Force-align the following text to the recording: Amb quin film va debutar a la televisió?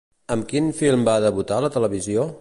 Amb 0.35 0.47
quin 0.53 0.71
film 0.79 1.05
va 1.11 1.15
debutar 1.27 1.61
a 1.61 1.67
la 1.67 1.73
televisió? 1.77 2.29